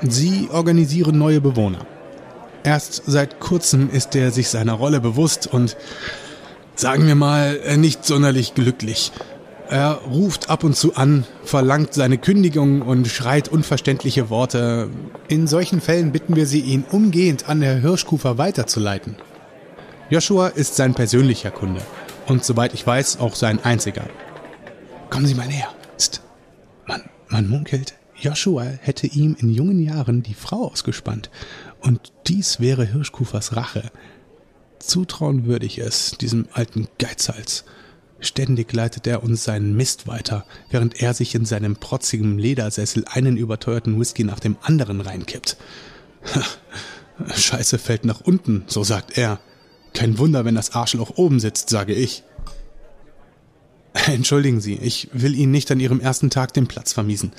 Sie 0.00 0.48
organisieren 0.50 1.18
neue 1.18 1.40
Bewohner. 1.40 1.86
Erst 2.64 3.02
seit 3.06 3.40
kurzem 3.40 3.90
ist 3.90 4.16
er 4.16 4.30
sich 4.30 4.48
seiner 4.48 4.72
Rolle 4.74 5.00
bewusst 5.00 5.46
und, 5.46 5.76
sagen 6.78 7.06
wir 7.06 7.14
mal, 7.14 7.76
nicht 7.76 8.04
sonderlich 8.04 8.54
glücklich. 8.54 9.12
Er 9.68 10.00
ruft 10.08 10.48
ab 10.48 10.64
und 10.64 10.76
zu 10.76 10.94
an, 10.94 11.24
verlangt 11.44 11.92
seine 11.92 12.16
Kündigung 12.16 12.80
und 12.80 13.06
schreit 13.08 13.48
unverständliche 13.48 14.30
Worte. 14.30 14.88
In 15.28 15.46
solchen 15.46 15.80
Fällen 15.80 16.12
bitten 16.12 16.36
wir 16.36 16.46
Sie, 16.46 16.60
ihn 16.60 16.84
umgehend 16.90 17.48
an 17.48 17.60
Herr 17.60 17.76
Hirschkufer 17.76 18.38
weiterzuleiten. 18.38 19.16
Joshua 20.08 20.48
ist 20.48 20.76
sein 20.76 20.94
persönlicher 20.94 21.50
Kunde 21.50 21.82
und 22.26 22.44
soweit 22.44 22.72
ich 22.72 22.86
weiß 22.86 23.20
auch 23.20 23.34
sein 23.34 23.62
einziger. 23.62 24.04
Kommen 25.10 25.26
Sie 25.26 25.34
mal 25.34 25.48
näher. 25.48 25.68
Psst. 25.98 26.22
Man, 26.86 27.02
man 27.28 27.48
munkelt, 27.48 27.94
Joshua 28.16 28.64
hätte 28.64 29.06
ihm 29.06 29.36
in 29.38 29.50
jungen 29.50 29.80
Jahren 29.80 30.22
die 30.22 30.34
Frau 30.34 30.68
ausgespannt 30.68 31.28
und 31.80 32.12
dies 32.26 32.60
wäre 32.60 32.86
Hirschkufers 32.86 33.54
Rache. 33.54 33.90
Zutrauen 34.78 35.46
würde 35.46 35.66
ich 35.66 35.78
es, 35.78 36.12
diesem 36.12 36.46
alten 36.52 36.88
Geizhals. 36.98 37.64
Ständig 38.20 38.72
leitet 38.72 39.06
er 39.06 39.22
uns 39.22 39.44
seinen 39.44 39.76
Mist 39.76 40.06
weiter, 40.06 40.44
während 40.70 41.00
er 41.00 41.14
sich 41.14 41.34
in 41.34 41.44
seinem 41.44 41.76
protzigen 41.76 42.38
Ledersessel 42.38 43.04
einen 43.08 43.36
überteuerten 43.36 43.98
Whisky 43.98 44.24
nach 44.24 44.40
dem 44.40 44.56
anderen 44.62 45.00
reinkippt. 45.00 45.56
Scheiße 47.34 47.78
fällt 47.78 48.04
nach 48.04 48.20
unten, 48.20 48.64
so 48.66 48.82
sagt 48.82 49.16
er. 49.16 49.40
Kein 49.94 50.18
Wunder, 50.18 50.44
wenn 50.44 50.54
das 50.54 50.72
Arschloch 50.72 51.16
oben 51.16 51.40
sitzt, 51.40 51.70
sage 51.70 51.94
ich. 51.94 52.22
Entschuldigen 54.06 54.60
Sie, 54.60 54.74
ich 54.74 55.08
will 55.12 55.34
Ihnen 55.34 55.52
nicht 55.52 55.70
an 55.70 55.80
Ihrem 55.80 56.00
ersten 56.00 56.30
Tag 56.30 56.52
den 56.54 56.66
Platz 56.66 56.92
vermiesen. 56.92 57.32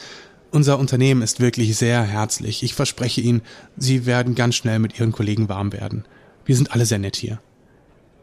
Unser 0.51 0.79
Unternehmen 0.79 1.21
ist 1.21 1.39
wirklich 1.39 1.77
sehr 1.77 2.01
herzlich. 2.01 2.63
Ich 2.63 2.73
verspreche 2.73 3.21
Ihnen, 3.21 3.41
Sie 3.77 4.05
werden 4.05 4.35
ganz 4.35 4.55
schnell 4.55 4.79
mit 4.79 4.99
Ihren 4.99 5.11
Kollegen 5.11 5.47
warm 5.47 5.71
werden. 5.73 6.05
Wir 6.45 6.55
sind 6.55 6.71
alle 6.71 6.85
sehr 6.85 6.99
nett 6.99 7.15
hier. 7.15 7.39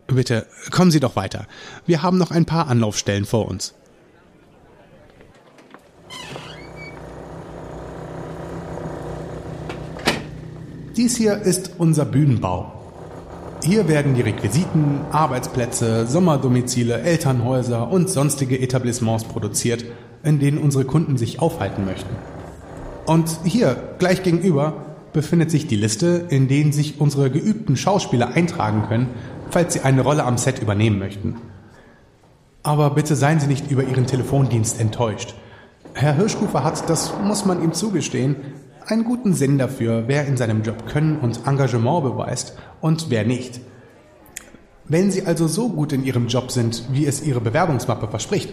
Bitte, 0.06 0.46
kommen 0.70 0.90
Sie 0.90 1.00
doch 1.00 1.16
weiter. 1.16 1.46
Wir 1.84 2.02
haben 2.02 2.18
noch 2.18 2.30
ein 2.30 2.46
paar 2.46 2.68
Anlaufstellen 2.68 3.24
vor 3.24 3.48
uns. 3.48 3.74
Dies 10.96 11.16
hier 11.16 11.36
ist 11.42 11.72
unser 11.76 12.06
Bühnenbau. 12.06 12.72
Hier 13.62 13.88
werden 13.88 14.14
die 14.14 14.22
Requisiten, 14.22 15.00
Arbeitsplätze, 15.10 16.06
Sommerdomizile, 16.06 17.00
Elternhäuser 17.00 17.90
und 17.90 18.08
sonstige 18.08 18.60
Etablissements 18.60 19.24
produziert, 19.24 19.84
in 20.22 20.38
denen 20.38 20.58
unsere 20.58 20.84
Kunden 20.84 21.18
sich 21.18 21.40
aufhalten 21.40 21.84
möchten. 21.84 22.14
Und 23.06 23.28
hier, 23.44 23.76
gleich 23.98 24.22
gegenüber, 24.22 24.85
befindet 25.16 25.50
sich 25.50 25.66
die 25.66 25.76
Liste, 25.76 26.26
in 26.28 26.46
denen 26.46 26.72
sich 26.72 27.00
unsere 27.00 27.30
geübten 27.30 27.74
Schauspieler 27.74 28.34
eintragen 28.34 28.82
können, 28.86 29.08
falls 29.48 29.72
sie 29.72 29.80
eine 29.80 30.02
Rolle 30.02 30.24
am 30.24 30.36
Set 30.36 30.60
übernehmen 30.60 30.98
möchten. 30.98 31.36
Aber 32.62 32.90
bitte 32.90 33.16
seien 33.16 33.40
Sie 33.40 33.46
nicht 33.46 33.70
über 33.70 33.82
Ihren 33.82 34.06
Telefondienst 34.06 34.78
enttäuscht. 34.78 35.34
Herr 35.94 36.16
Hirschkufer 36.16 36.64
hat, 36.64 36.90
das 36.90 37.14
muss 37.24 37.46
man 37.46 37.62
ihm 37.62 37.72
zugestehen, 37.72 38.36
einen 38.84 39.04
guten 39.04 39.32
Sinn 39.32 39.56
dafür, 39.56 40.04
wer 40.06 40.26
in 40.26 40.36
seinem 40.36 40.62
Job 40.62 40.86
Können 40.86 41.18
und 41.20 41.46
Engagement 41.46 42.02
beweist 42.02 42.58
und 42.82 43.08
wer 43.08 43.24
nicht. 43.24 43.60
Wenn 44.84 45.10
Sie 45.10 45.24
also 45.24 45.48
so 45.48 45.70
gut 45.70 45.94
in 45.94 46.04
Ihrem 46.04 46.26
Job 46.26 46.50
sind, 46.50 46.84
wie 46.92 47.06
es 47.06 47.22
Ihre 47.24 47.40
Bewerbungsmappe 47.40 48.06
verspricht, 48.08 48.50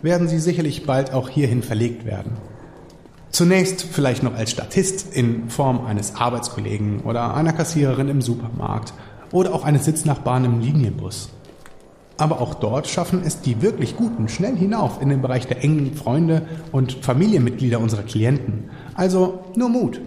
werden 0.00 0.28
Sie 0.28 0.38
sicherlich 0.38 0.86
bald 0.86 1.12
auch 1.12 1.28
hierhin 1.28 1.62
verlegt 1.62 2.06
werden. 2.06 2.38
Zunächst 3.36 3.82
vielleicht 3.82 4.22
noch 4.22 4.34
als 4.34 4.52
Statist 4.52 5.14
in 5.14 5.50
Form 5.50 5.84
eines 5.84 6.14
Arbeitskollegen 6.14 7.00
oder 7.00 7.34
einer 7.34 7.52
Kassiererin 7.52 8.08
im 8.08 8.22
Supermarkt 8.22 8.94
oder 9.30 9.52
auch 9.52 9.62
eines 9.62 9.84
Sitznachbarn 9.84 10.46
im 10.46 10.60
Linienbus. 10.60 11.28
Aber 12.16 12.40
auch 12.40 12.54
dort 12.54 12.86
schaffen 12.86 13.20
es 13.22 13.42
die 13.42 13.60
wirklich 13.60 13.94
Guten 13.94 14.30
schnell 14.30 14.56
hinauf 14.56 15.02
in 15.02 15.10
den 15.10 15.20
Bereich 15.20 15.46
der 15.46 15.62
engen 15.62 15.94
Freunde 15.94 16.48
und 16.72 17.04
Familienmitglieder 17.04 17.78
unserer 17.78 18.04
Klienten. 18.04 18.70
Also 18.94 19.44
nur 19.54 19.68
Mut. 19.68 20.00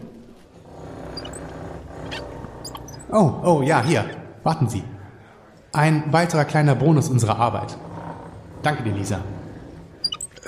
Oh, 3.12 3.34
oh 3.44 3.62
ja, 3.62 3.84
hier. 3.84 4.06
Warten 4.42 4.70
Sie. 4.70 4.82
Ein 5.72 6.06
weiterer 6.12 6.46
kleiner 6.46 6.74
Bonus 6.74 7.10
unserer 7.10 7.38
Arbeit. 7.38 7.78
Danke 8.64 8.82
dir, 8.82 8.94
Lisa. 8.94 9.20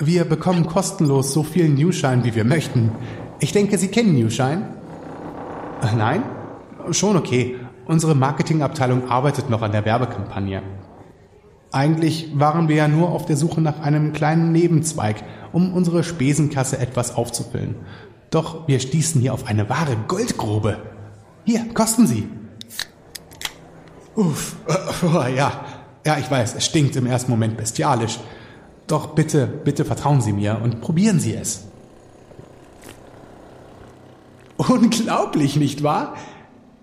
Wir 0.04 0.24
bekommen 0.24 0.66
kostenlos 0.66 1.32
so 1.32 1.44
viel 1.44 1.68
Newshine, 1.68 2.24
wie 2.24 2.34
wir 2.34 2.42
möchten. 2.42 2.90
Ich 3.38 3.52
denke, 3.52 3.78
Sie 3.78 3.86
kennen 3.86 4.16
Newshine. 4.16 4.64
Äh, 5.80 5.94
Nein? 5.96 6.24
Schon 6.90 7.16
okay. 7.16 7.54
Unsere 7.86 8.16
Marketingabteilung 8.16 9.08
arbeitet 9.08 9.48
noch 9.48 9.62
an 9.62 9.70
der 9.70 9.84
Werbekampagne. 9.84 10.60
Eigentlich 11.70 12.32
waren 12.34 12.68
wir 12.68 12.74
ja 12.74 12.88
nur 12.88 13.10
auf 13.10 13.26
der 13.26 13.36
Suche 13.36 13.60
nach 13.60 13.80
einem 13.80 14.12
kleinen 14.12 14.50
Nebenzweig, 14.50 15.22
um 15.52 15.72
unsere 15.72 16.02
Spesenkasse 16.02 16.80
etwas 16.80 17.14
aufzufüllen. 17.14 17.76
Doch 18.30 18.66
wir 18.66 18.80
stießen 18.80 19.20
hier 19.20 19.32
auf 19.32 19.46
eine 19.46 19.70
wahre 19.70 19.96
Goldgrube. 20.08 20.78
Hier, 21.44 21.64
kosten 21.74 22.08
Sie. 22.08 22.28
Uff, 24.16 24.56
oh, 25.04 25.22
ja. 25.36 25.64
Ja, 26.04 26.18
ich 26.18 26.28
weiß, 26.28 26.56
es 26.56 26.66
stinkt 26.66 26.96
im 26.96 27.06
ersten 27.06 27.30
Moment 27.30 27.56
bestialisch. 27.56 28.18
Doch 28.92 29.14
bitte, 29.14 29.46
bitte 29.46 29.86
vertrauen 29.86 30.20
Sie 30.20 30.34
mir 30.34 30.60
und 30.62 30.82
probieren 30.82 31.18
Sie 31.18 31.34
es. 31.34 31.62
Unglaublich, 34.58 35.56
nicht 35.56 35.82
wahr? 35.82 36.12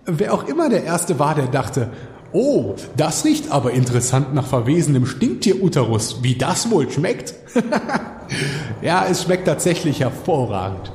Wer 0.06 0.34
auch 0.34 0.48
immer 0.48 0.68
der 0.68 0.82
Erste 0.82 1.20
war, 1.20 1.36
der 1.36 1.46
dachte, 1.46 1.92
oh, 2.32 2.74
das 2.96 3.24
riecht 3.24 3.52
aber 3.52 3.70
interessant 3.70 4.34
nach 4.34 4.48
verwesenem 4.48 5.06
Stinktieruterus, 5.06 6.24
wie 6.24 6.34
das 6.34 6.68
wohl 6.72 6.90
schmeckt. 6.90 7.34
ja, 8.82 9.06
es 9.08 9.22
schmeckt 9.22 9.46
tatsächlich 9.46 10.00
hervorragend. 10.00 10.90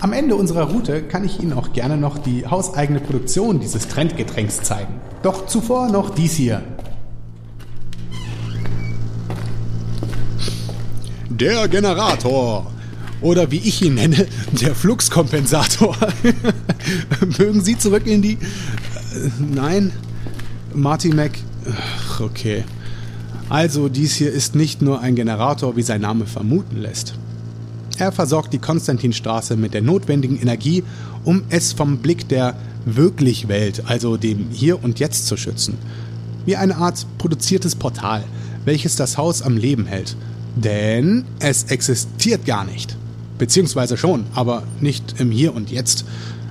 Am 0.00 0.12
Ende 0.12 0.36
unserer 0.36 0.70
Route 0.70 1.02
kann 1.02 1.24
ich 1.24 1.42
Ihnen 1.42 1.54
auch 1.54 1.72
gerne 1.72 1.96
noch 1.96 2.18
die 2.18 2.46
hauseigene 2.46 3.00
Produktion 3.00 3.58
dieses 3.58 3.88
Trendgetränks 3.88 4.60
zeigen. 4.60 5.00
Doch 5.22 5.46
zuvor 5.46 5.88
noch 5.88 6.10
dies 6.10 6.34
hier. 6.34 6.62
Der 11.38 11.68
Generator. 11.68 12.72
Oder 13.20 13.50
wie 13.50 13.58
ich 13.58 13.82
ihn 13.82 13.94
nenne, 13.94 14.26
der 14.52 14.74
Fluxkompensator. 14.74 15.96
Mögen 17.38 17.62
Sie 17.62 17.76
zurück 17.76 18.06
in 18.06 18.22
die... 18.22 18.38
Nein? 19.38 19.92
Marty 20.72 21.10
Mac... 21.10 21.32
Ach, 21.70 22.20
Okay. 22.20 22.64
Also, 23.48 23.88
dies 23.88 24.16
hier 24.16 24.32
ist 24.32 24.54
nicht 24.54 24.82
nur 24.82 25.00
ein 25.00 25.14
Generator, 25.14 25.76
wie 25.76 25.82
sein 25.82 26.00
Name 26.00 26.26
vermuten 26.26 26.78
lässt. 26.78 27.14
Er 27.98 28.10
versorgt 28.12 28.52
die 28.52 28.58
Konstantinstraße 28.58 29.56
mit 29.56 29.74
der 29.74 29.82
notwendigen 29.82 30.40
Energie, 30.40 30.82
um 31.24 31.42
es 31.50 31.72
vom 31.72 31.98
Blick 31.98 32.28
der 32.28 32.56
Wirklich-Welt, 32.86 33.84
also 33.86 34.16
dem 34.16 34.48
Hier 34.50 34.82
und 34.82 34.98
Jetzt 34.98 35.26
zu 35.26 35.36
schützen. 35.36 35.78
Wie 36.44 36.56
eine 36.56 36.76
Art 36.76 37.06
produziertes 37.18 37.76
Portal, 37.76 38.24
welches 38.64 38.96
das 38.96 39.16
Haus 39.16 39.42
am 39.42 39.56
Leben 39.56 39.86
hält. 39.86 40.16
Denn 40.56 41.24
es 41.38 41.64
existiert 41.64 42.46
gar 42.46 42.64
nicht. 42.64 42.96
Beziehungsweise 43.38 43.96
schon, 43.96 44.24
aber 44.34 44.62
nicht 44.80 45.20
im 45.20 45.30
Hier 45.30 45.54
und 45.54 45.70
Jetzt. 45.70 46.04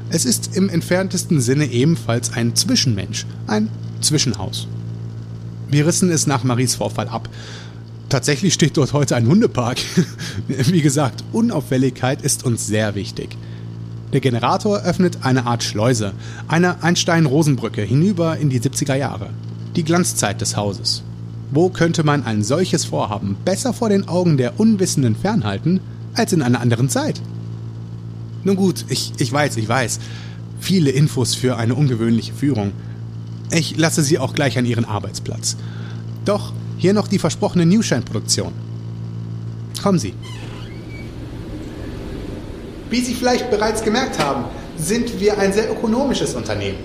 Es 0.09 0.25
ist 0.25 0.55
im 0.55 0.69
entferntesten 0.69 1.41
Sinne 1.41 1.65
ebenfalls 1.65 2.31
ein 2.31 2.55
Zwischenmensch, 2.55 3.25
ein 3.47 3.69
Zwischenhaus. 4.01 4.67
Wir 5.69 5.87
rissen 5.87 6.11
es 6.11 6.27
nach 6.27 6.43
Maries 6.43 6.75
Vorfall 6.75 7.07
ab. 7.07 7.27
Tatsächlich 8.07 8.53
steht 8.53 8.77
dort 8.77 8.93
heute 8.93 9.15
ein 9.15 9.27
Hundepark. 9.27 9.79
Wie 10.47 10.81
gesagt, 10.81 11.23
Unauffälligkeit 11.33 12.21
ist 12.21 12.45
uns 12.45 12.67
sehr 12.67 12.93
wichtig. 12.93 13.35
Der 14.13 14.21
Generator 14.21 14.83
öffnet 14.83 15.17
eine 15.23 15.47
Art 15.47 15.63
Schleuse, 15.63 16.13
eine 16.47 16.83
Einstein-Rosenbrücke 16.83 17.81
hinüber 17.81 18.37
in 18.37 18.49
die 18.49 18.61
70er 18.61 18.95
Jahre. 18.95 19.31
Die 19.75 19.83
Glanzzeit 19.83 20.39
des 20.39 20.55
Hauses. 20.55 21.03
Wo 21.51 21.69
könnte 21.69 22.03
man 22.03 22.23
ein 22.23 22.43
solches 22.43 22.85
Vorhaben 22.85 23.37
besser 23.45 23.73
vor 23.73 23.89
den 23.89 24.07
Augen 24.07 24.37
der 24.37 24.59
Unwissenden 24.59 25.15
fernhalten, 25.15 25.79
als 26.13 26.33
in 26.33 26.41
einer 26.41 26.61
anderen 26.61 26.89
Zeit? 26.89 27.21
Nun 28.43 28.55
gut, 28.55 28.85
ich, 28.89 29.13
ich 29.17 29.31
weiß, 29.31 29.57
ich 29.57 29.67
weiß. 29.67 29.99
Viele 30.59 30.91
Infos 30.91 31.35
für 31.35 31.57
eine 31.57 31.75
ungewöhnliche 31.75 32.33
Führung. 32.33 32.71
Ich 33.51 33.77
lasse 33.77 34.03
Sie 34.03 34.17
auch 34.17 34.33
gleich 34.33 34.57
an 34.57 34.65
Ihren 34.65 34.85
Arbeitsplatz. 34.85 35.57
Doch 36.25 36.53
hier 36.77 36.93
noch 36.93 37.07
die 37.07 37.19
versprochene 37.19 37.65
Newshine-Produktion. 37.65 38.51
Kommen 39.81 39.99
Sie. 39.99 40.13
Wie 42.89 43.01
Sie 43.01 43.13
vielleicht 43.13 43.49
bereits 43.51 43.83
gemerkt 43.83 44.19
haben, 44.19 44.45
sind 44.77 45.19
wir 45.19 45.37
ein 45.39 45.53
sehr 45.53 45.71
ökonomisches 45.71 46.33
Unternehmen. 46.33 46.77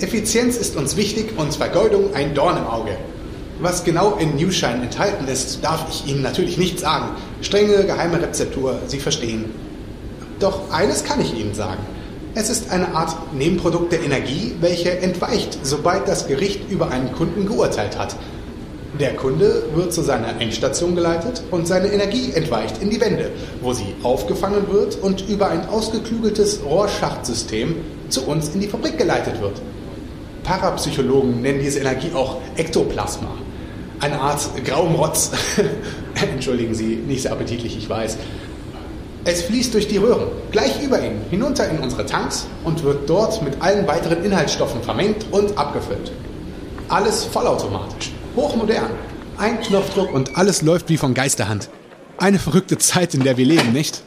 Effizienz 0.00 0.56
ist 0.56 0.76
uns 0.76 0.96
wichtig 0.96 1.38
und 1.38 1.54
Vergeudung 1.54 2.14
ein 2.14 2.34
Dorn 2.34 2.58
im 2.58 2.66
Auge. 2.66 2.96
Was 3.58 3.84
genau 3.84 4.16
in 4.16 4.36
Newshine 4.36 4.82
enthalten 4.82 5.26
ist, 5.28 5.64
darf 5.64 5.86
ich 5.88 6.06
Ihnen 6.06 6.20
natürlich 6.20 6.58
nicht 6.58 6.78
sagen. 6.78 7.16
Strenge 7.40 7.84
geheime 7.84 8.20
Rezeptur, 8.20 8.78
Sie 8.86 8.98
verstehen. 8.98 9.46
Doch 10.38 10.70
eines 10.70 11.04
kann 11.04 11.22
ich 11.22 11.34
Ihnen 11.34 11.54
sagen. 11.54 11.80
Es 12.34 12.50
ist 12.50 12.70
eine 12.70 12.94
Art 12.94 13.16
Nebenprodukt 13.32 13.92
der 13.92 14.02
Energie, 14.02 14.54
welche 14.60 14.98
entweicht, 14.98 15.58
sobald 15.62 16.06
das 16.06 16.26
Gericht 16.26 16.70
über 16.70 16.90
einen 16.90 17.12
Kunden 17.12 17.46
geurteilt 17.46 17.98
hat. 17.98 18.14
Der 19.00 19.14
Kunde 19.14 19.64
wird 19.74 19.94
zu 19.94 20.02
seiner 20.02 20.38
Endstation 20.38 20.94
geleitet 20.94 21.42
und 21.50 21.66
seine 21.66 21.88
Energie 21.88 22.32
entweicht 22.34 22.82
in 22.82 22.90
die 22.90 23.00
Wände, 23.00 23.30
wo 23.62 23.72
sie 23.72 23.94
aufgefangen 24.02 24.70
wird 24.70 24.96
und 24.96 25.26
über 25.30 25.48
ein 25.48 25.66
ausgeklügeltes 25.66 26.60
Rohrschachtsystem 26.62 27.76
zu 28.10 28.26
uns 28.26 28.50
in 28.50 28.60
die 28.60 28.68
Fabrik 28.68 28.98
geleitet 28.98 29.40
wird. 29.40 29.62
Parapsychologen 30.44 31.40
nennen 31.40 31.60
diese 31.60 31.80
Energie 31.80 32.12
auch 32.14 32.36
Ektoplasma. 32.56 33.45
Eine 34.00 34.20
Art 34.20 34.40
grauem 34.64 34.94
Rotz. 34.94 35.32
Entschuldigen 36.32 36.74
Sie, 36.74 36.96
nicht 36.96 37.22
sehr 37.22 37.32
appetitlich, 37.32 37.76
ich 37.76 37.88
weiß. 37.88 38.18
Es 39.24 39.42
fließt 39.42 39.74
durch 39.74 39.88
die 39.88 39.96
Röhren, 39.96 40.28
gleich 40.52 40.82
über 40.82 41.00
Ihnen, 41.04 41.20
hinunter 41.30 41.68
in 41.68 41.80
unsere 41.80 42.06
Tanks 42.06 42.46
und 42.62 42.84
wird 42.84 43.10
dort 43.10 43.42
mit 43.42 43.60
allen 43.60 43.86
weiteren 43.88 44.22
Inhaltsstoffen 44.24 44.82
vermengt 44.82 45.26
und 45.32 45.58
abgefüllt. 45.58 46.12
Alles 46.88 47.24
vollautomatisch, 47.24 48.12
hochmodern. 48.36 48.90
Ein 49.38 49.60
Knopfdruck 49.60 50.14
und 50.14 50.36
alles 50.36 50.62
läuft 50.62 50.88
wie 50.88 50.96
von 50.96 51.12
Geisterhand. 51.12 51.68
Eine 52.18 52.38
verrückte 52.38 52.78
Zeit, 52.78 53.14
in 53.14 53.24
der 53.24 53.36
wir 53.36 53.44
leben, 53.44 53.72
nicht? 53.72 54.02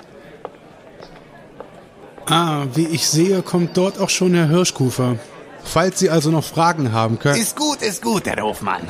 Ah, 2.25 2.67
wie 2.73 2.87
ich 2.87 3.07
sehe, 3.07 3.41
kommt 3.41 3.75
dort 3.75 3.99
auch 3.99 4.09
schon 4.09 4.33
Herr 4.33 4.47
Hirschkufer. 4.47 5.17
Falls 5.63 5.99
Sie 5.99 6.09
also 6.09 6.31
noch 6.31 6.43
Fragen 6.43 6.91
haben 6.91 7.19
können. 7.19 7.39
Ist 7.39 7.55
gut, 7.55 7.81
ist 7.81 8.01
gut, 8.01 8.25
Herr 8.27 8.41
Hofmann. 8.43 8.81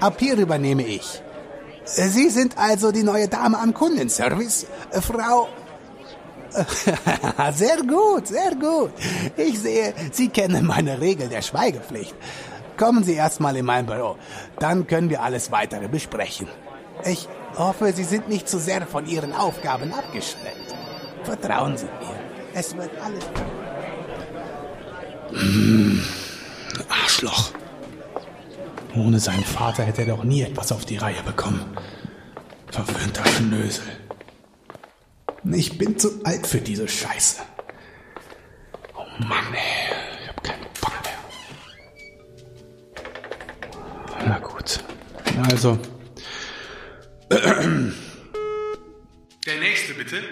Ab 0.00 0.16
hier 0.18 0.36
übernehme 0.36 0.84
ich. 0.84 1.22
Sie 1.84 2.30
sind 2.30 2.58
also 2.58 2.90
die 2.90 3.04
neue 3.04 3.28
Dame 3.28 3.58
am 3.58 3.72
Kundenservice, 3.72 4.66
äh, 4.90 5.00
Frau. 5.00 5.48
Sehr 7.52 7.82
gut, 7.82 8.28
sehr 8.28 8.54
gut. 8.54 8.92
Ich 9.36 9.58
sehe, 9.58 9.92
Sie 10.10 10.28
kennen 10.28 10.64
meine 10.64 11.00
Regel 11.00 11.28
der 11.28 11.42
Schweigepflicht. 11.42 12.14
Kommen 12.78 13.04
Sie 13.04 13.14
erstmal 13.14 13.56
in 13.56 13.66
mein 13.66 13.84
Büro, 13.84 14.16
dann 14.58 14.86
können 14.86 15.10
wir 15.10 15.22
alles 15.22 15.50
weitere 15.50 15.88
besprechen. 15.88 16.48
Ich 17.04 17.28
hoffe, 17.58 17.92
Sie 17.92 18.04
sind 18.04 18.28
nicht 18.28 18.48
zu 18.48 18.58
sehr 18.58 18.86
von 18.86 19.06
Ihren 19.06 19.32
Aufgaben 19.34 19.92
abgeschreckt. 19.92 20.74
Vertrauen 21.24 21.76
Sie 21.76 21.86
mir, 21.86 22.18
es 22.54 22.74
wird 22.76 22.90
alles. 23.02 23.24
Arschloch. 26.88 27.52
Ohne 28.94 29.20
seinen 29.20 29.44
Vater 29.44 29.84
hätte 29.84 30.02
er 30.02 30.08
doch 30.08 30.24
nie 30.24 30.42
etwas 30.42 30.72
auf 30.72 30.84
die 30.84 30.96
Reihe 30.96 31.22
bekommen. 31.22 31.76
Verwöhnter 32.70 33.26
Schnösel. 33.26 33.84
Ich 35.52 35.78
bin 35.78 35.98
zu 35.98 36.24
alt 36.24 36.46
für 36.46 36.60
diese 36.60 36.88
Scheiße. 36.88 37.42
Oh 38.94 39.04
Mann, 39.20 39.52
ey. 39.52 39.60
Ich 40.22 40.28
hab 40.28 40.42
keinen 40.42 40.66
Bock 40.80 40.92
mehr. 41.04 41.18
Na 44.26 44.38
gut. 44.38 44.80
Also. 45.50 45.78
Der 49.46 49.60
nächste 49.60 49.94
bitte. 49.94 50.22